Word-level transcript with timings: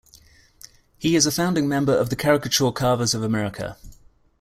He 0.97 1.15
is 1.15 1.27
a 1.27 1.31
founding 1.31 1.67
member 1.69 1.95
of 1.95 2.09
the 2.09 2.15
Caricature 2.15 2.71
Carvers 2.71 3.13
of 3.13 3.21
America. 3.21 3.77